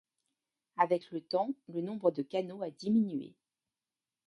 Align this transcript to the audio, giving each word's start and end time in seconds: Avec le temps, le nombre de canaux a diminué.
Avec 0.77 1.11
le 1.11 1.21
temps, 1.21 1.53
le 1.67 1.79
nombre 1.79 2.09
de 2.09 2.23
canaux 2.23 2.63
a 2.63 2.71
diminué. 2.71 3.35